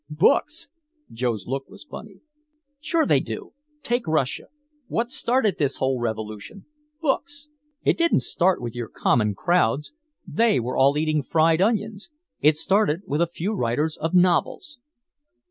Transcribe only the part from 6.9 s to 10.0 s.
Books. It didn't start with your common crowds